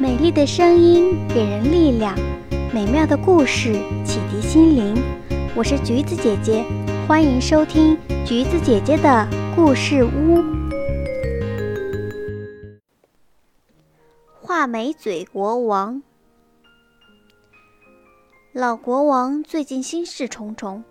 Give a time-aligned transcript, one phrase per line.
[0.00, 2.16] 美丽的声音给人力量，
[2.72, 4.94] 美妙的故事启迪心灵。
[5.54, 6.64] 我是橘子姐姐，
[7.06, 10.42] 欢迎收听橘子姐姐的故事屋。
[14.40, 16.02] 画眉嘴国王，
[18.54, 20.82] 老国王最近心事重重，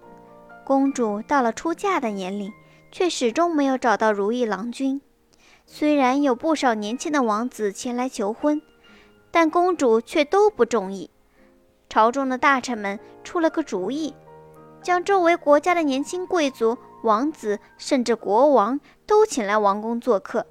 [0.64, 2.54] 公主到了出嫁的年龄，
[2.91, 5.02] 却始终没有找到如意郎君。
[5.66, 8.62] 虽然有不少年轻的王子前来求婚。
[9.32, 11.09] 但公主却都不中意。
[11.88, 14.13] 朝中的大臣们出了个主意，
[14.81, 20.45] 将周围国家的年轻贵族、王子，甚至国王都请来王宫做客，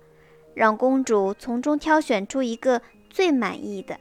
[0.54, 4.00] 让公主从中挑选出一个最满意的。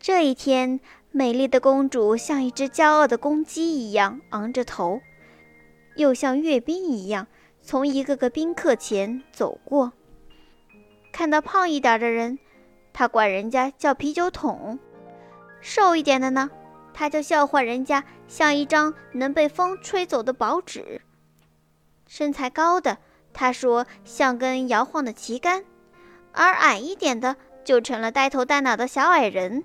[0.00, 5.00] 这一天，美丽的公主像一只骄傲的公鸡一样昂着头，
[5.96, 7.26] 又像阅兵一样
[7.60, 9.92] 从一个个宾客前走过，
[11.12, 12.38] 看到胖一点的人。
[12.92, 14.78] 他管人家叫啤酒桶，
[15.60, 16.50] 瘦一点的呢，
[16.92, 21.00] 他就笑话人家像一张能被风吹走的薄纸；
[22.06, 22.98] 身材高的，
[23.32, 25.62] 他说像根摇晃的旗杆；
[26.32, 29.62] 而矮一点的，就成了呆头呆脑的小矮人；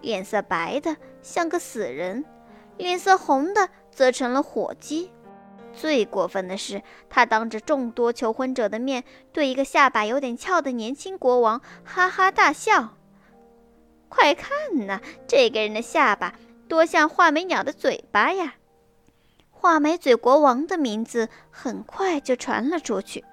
[0.00, 2.24] 脸色白的像个死人，
[2.76, 5.10] 脸色红的则成了火鸡。
[5.78, 12.94] 最过分的是，他当着众多求婚者的面，对一个下巴有点翘的年轻国王哈哈大笑。
[14.08, 14.50] 快看
[14.86, 16.34] 呐，这个人的下巴
[16.68, 18.54] 多像画眉鸟的嘴巴呀！
[19.50, 23.24] 画眉嘴国王的名字很快就传了出去。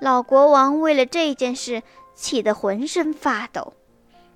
[0.00, 1.82] 老国王为了这件事
[2.14, 3.74] 气得浑身发抖，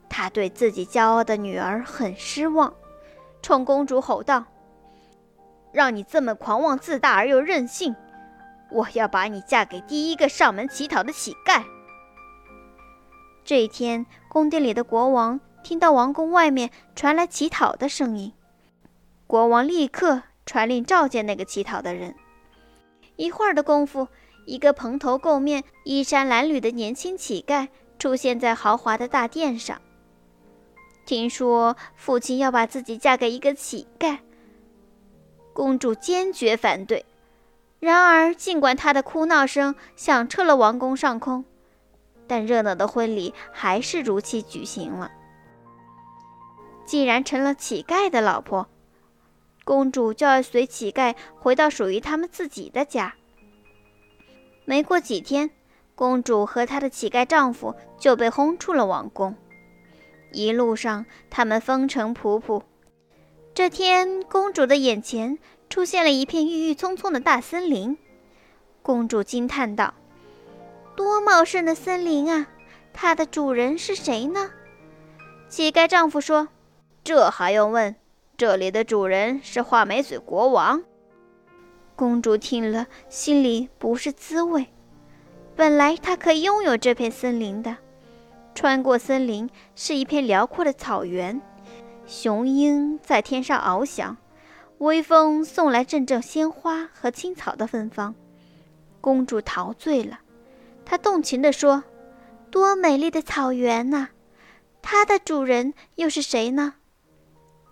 [0.08, 2.74] 他对自己骄傲的女儿很失望，
[3.40, 4.44] 冲公主吼道。
[5.72, 7.96] 让你这么狂妄自大而又任性，
[8.70, 11.62] 我要把你嫁给第一个上门乞讨的乞丐。
[13.44, 18.32] 这一天，宫殿里的国王听到王宫外面传来乞讨的声音，
[19.26, 22.14] 国王立刻传令召见那个乞讨的人。
[23.16, 24.08] 一会儿的功夫，
[24.46, 27.68] 一个蓬头垢面、衣衫褴褛的年轻乞丐
[27.98, 29.80] 出现在豪华的大殿上。
[31.04, 34.18] 听说父亲要把自己嫁给一个乞丐。
[35.52, 37.04] 公主坚决反对。
[37.80, 41.44] 然而，尽管她的哭闹声响彻了王宫上空，
[42.26, 45.10] 但热闹的婚礼还是如期举行了。
[46.84, 48.68] 既然成了乞丐的老婆，
[49.64, 53.14] 公主就要随乞丐回到属于他们自己的家。
[54.64, 55.50] 没过几天，
[55.94, 59.34] 公主和她的乞丐丈夫就被轰出了王宫。
[60.32, 62.62] 一路上，他们风尘仆仆。
[63.54, 67.98] 这天，公主的眼前出现了一片郁郁葱葱的大森林。
[68.80, 69.92] 公主惊叹道
[70.96, 72.48] ：“多茂盛的森林啊！
[72.94, 74.50] 它的主人是谁呢？”
[75.50, 76.48] 乞丐丈夫说
[77.04, 77.94] ：“这还用问？
[78.38, 80.82] 这里的主人是画眉嘴国王。”
[81.94, 84.68] 公主听了，心里不是滋味。
[85.54, 87.76] 本来她可以拥有这片森林的，
[88.54, 91.38] 穿过森林是一片辽阔的草原。
[92.12, 94.18] 雄鹰在天上翱翔，
[94.76, 98.14] 微风送来阵阵鲜花和青草的芬芳。
[99.00, 100.20] 公主陶醉了，
[100.84, 101.82] 她动情地说
[102.52, 104.10] ：“多美丽的草原呐！
[104.82, 106.74] 它的主人又是谁呢？”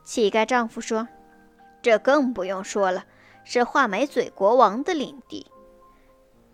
[0.04, 1.06] 乞丐丈夫说
[1.82, 3.04] ：“这更不用说了，
[3.44, 5.46] 是画眉嘴国王的领地。”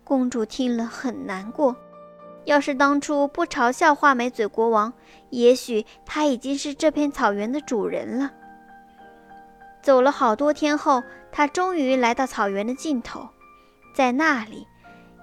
[0.03, 1.73] 公主听了很难过。
[2.47, 4.93] 要是当初不嘲笑画眉嘴国王，
[5.31, 8.31] 也许他已经是这片草原的主人了。
[9.81, 13.27] 走了好多天后，他终于来到草原的尽头，
[13.93, 14.65] 在那里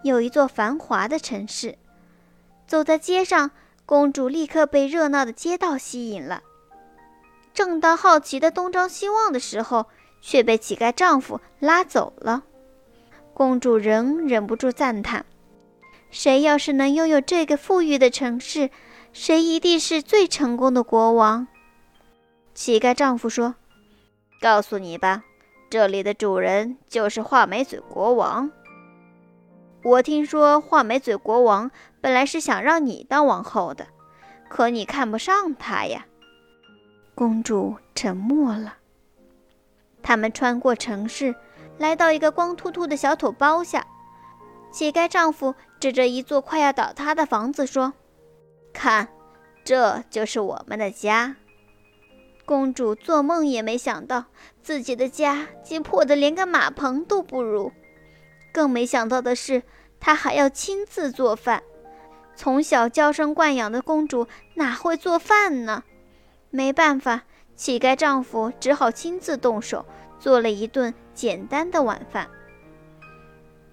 [0.02, 1.78] 有一座繁华的城市。
[2.66, 3.50] 走在街上，
[3.86, 6.42] 公主立刻被热闹的街道吸引了。
[7.54, 9.86] 正当好奇的东张西望的时候，
[10.20, 12.42] 却被乞丐丈夫拉走了。
[13.32, 15.24] 公主仍忍不住赞叹。
[16.14, 18.70] 谁要是能拥有这个富裕的城市，
[19.12, 21.48] 谁一定是最成功的国王。
[22.54, 23.56] 乞丐丈夫说
[24.40, 25.24] ：“告诉你吧，
[25.68, 28.48] 这里的主人就是画眉嘴国王。
[29.82, 33.88] 我听说画眉嘴国王本来是想让你当王后的，
[34.48, 36.06] 可你看不上他呀。”
[37.16, 38.76] 公主沉默了。
[40.00, 41.34] 他们穿过城市，
[41.76, 43.84] 来到一个光秃秃的小土包下。
[44.70, 47.92] 乞丐丈夫指着一座快要倒塌的房子说
[48.72, 49.06] ：“看，
[49.64, 51.36] 这就是我们的家。”
[52.46, 54.24] 公主做梦也没想到，
[54.62, 57.70] 自己的家竟破得连个马棚都不如。
[58.50, 59.62] 更没想到的是，
[60.00, 61.62] 她还要亲自做饭，
[62.34, 65.84] 从小娇生惯养的公主哪会做饭呢？
[66.48, 67.24] 没办法，
[67.56, 69.84] 乞丐丈夫只好亲自动手
[70.18, 72.30] 做了一顿简单的晚饭。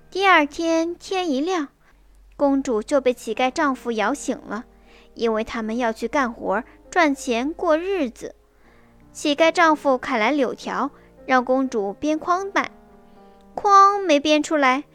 [0.10, 1.70] 第二天天一亮，
[2.42, 4.66] 公主就被乞丐丈夫摇醒了，
[5.14, 8.34] 因为他们要去干活赚钱过日子。
[9.14, 10.90] 乞丐丈夫砍来柳条，
[11.28, 12.72] 让公主编筐板，
[13.54, 14.86] 筐没编出来。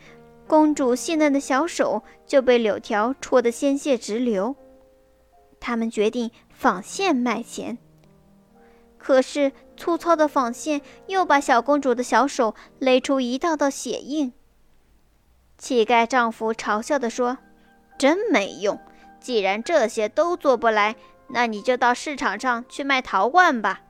[0.48, 4.56] 公主细嫩的小手就被柳条戳得鲜血直流。
[5.60, 7.78] 他们决定纺线卖钱，
[8.99, 14.32] 可是粗糙的纺线又把小公主的小手勒出一道道血印。
[15.58, 17.38] 乞丐丈夫嘲笑地说
[17.99, 18.79] ：“真没用！
[19.19, 20.94] 既然这些都做不来，
[21.29, 23.81] 那你就到市场上去卖陶罐吧。”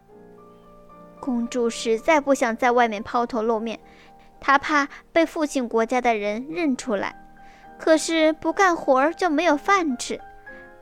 [1.20, 3.80] 公主实在不想在外面抛头露面。
[4.40, 7.16] 她怕被父亲国家的人认出来，
[7.78, 10.20] 可是不干活就没有饭吃，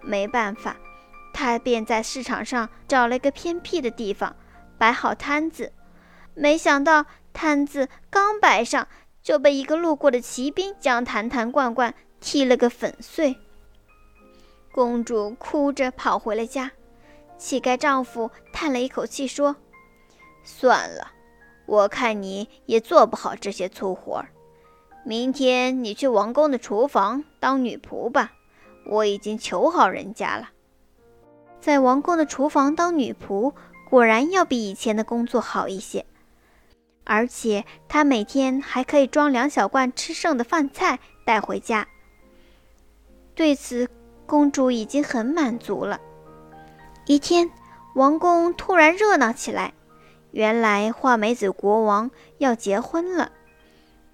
[0.03, 0.77] 没办法，
[1.33, 4.37] 她便在市场上找了一个偏僻的地方
[4.77, 5.73] 摆好摊子。
[6.35, 8.87] 没想到摊子刚摆上，
[9.25, 13.35] 就被一个路过的骑兵将坛坛罐罐踢了个粉碎。
[14.71, 16.71] 公主哭着跑回了家，
[17.39, 19.57] 乞丐丈夫叹了一口气说
[20.45, 21.11] ：“算了。”
[21.67, 24.29] 我看你也做不好这些粗活儿，
[25.03, 28.33] 明天你去王宫的厨房当女仆吧。
[28.87, 30.51] 我已经求好人家了，
[31.63, 33.55] 在王宫的厨房当女仆，
[33.89, 36.05] 果然要比以前的工作好一些，
[37.05, 41.87] 而且她每天还可以装两小罐吃剩的饭菜带回家。
[43.35, 43.89] 对此，
[44.27, 46.01] 公主已经很满足了。
[47.07, 47.51] 一天，
[47.95, 49.75] 王宫突然热闹起来。
[50.31, 53.31] 原来画眉子国王要结婚了，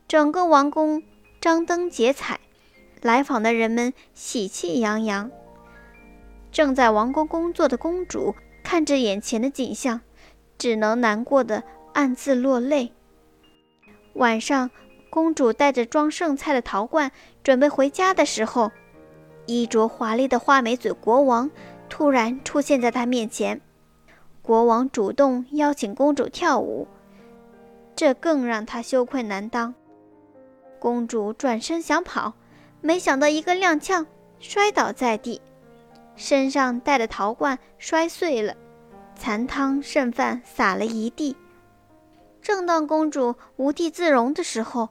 [0.06, 1.02] 整个王宫
[1.40, 2.40] 张灯结彩，
[3.00, 5.30] 来访的人们喜气洋洋。
[6.52, 10.02] 正在王宫工作的公主看着眼前的景象，
[10.58, 12.92] 只能难过的暗自落泪。
[14.14, 14.70] 晚上，
[15.08, 17.10] 公主带着装剩菜的陶罐
[17.42, 18.70] 准备回家的时候，
[19.46, 21.50] 衣着华丽的画眉嘴国王
[21.88, 23.60] 突然出现在她面前。
[24.42, 26.88] 国王主动邀请公主跳舞，
[27.94, 29.74] 这更让她羞愧难当。
[30.78, 32.32] 公主转身想跑，
[32.80, 34.06] 没想到一个踉跄，
[34.38, 35.40] 摔倒在地，
[36.16, 38.56] 身上带的陶罐摔碎了，
[39.14, 41.36] 残汤剩饭洒了一地。
[42.42, 44.88] 正当公主无地自容的时候，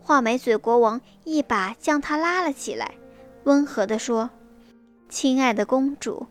[0.00, 2.94] 画眉嘴国王一把将她拉了起来，
[3.44, 4.30] 温和地说
[5.08, 6.26] ：“亲爱的公主，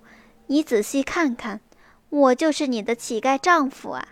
[0.48, 1.62] 你仔细看看。”
[2.10, 4.07] 我就是你的乞丐丈夫啊！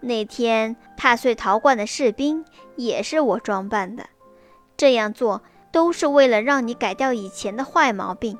[0.00, 2.44] 那天踏碎陶罐的士兵
[2.76, 4.04] 也是我装扮的，
[4.76, 5.42] 这样做
[5.72, 8.38] 都是为了让你改掉以前的坏毛病，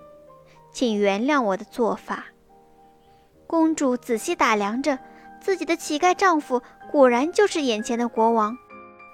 [0.73, 2.27] 请原谅我的做法。
[3.47, 4.99] 公主仔细打量着
[5.41, 8.57] 自己的乞丐丈夫，果然就是眼前的国王，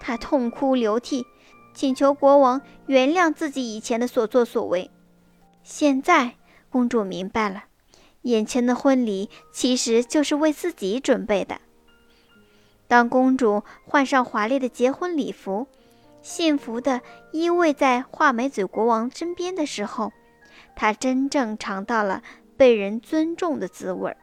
[0.01, 1.27] 她痛哭流涕，
[1.73, 4.91] 请求国王原谅自己以前的所作所为。
[5.63, 6.35] 现在，
[6.71, 7.65] 公主明白了。
[8.23, 11.61] 眼前的婚礼其实就是为自己准备的。
[12.89, 15.67] 当公主换上华丽的结婚礼服，
[16.23, 20.13] 幸福地依偎在画眉嘴国王身边的时候，
[20.75, 22.23] 她真正尝到了
[22.57, 24.17] 被人尊重的滋味儿。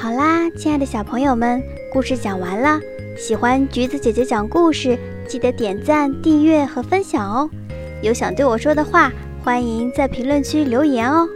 [0.00, 2.80] 好啦，亲爱的小朋友们，故事讲完了。
[3.18, 7.50] 喜欢橘子姐姐讲故事，记得点赞、订阅和分享哦。
[8.00, 9.12] 有想对我说的话。
[9.44, 11.28] 欢迎在评论区留言哦。